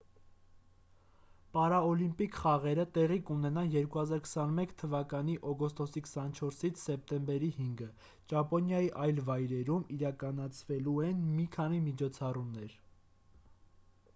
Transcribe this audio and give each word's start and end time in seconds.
պարաօլիմպիկ 1.55 2.37
խաղերը 2.45 2.85
տեղի 2.95 3.17
կունենան 3.27 3.67
2021 3.75 4.71
թ 4.79 4.89
օգոստոսի 5.51 6.03
24-ից 6.13 6.81
սեպտեմբերի 6.85 7.51
5-ը 7.59 7.89
ճապոնիայի 8.33 8.91
այլ 9.05 9.23
վայրերում 9.29 9.85
իրականացվելու 9.99 10.97
են 11.11 11.23
մի 11.37 11.47
քանի 11.59 11.83
միջոցառումներ 11.91 12.77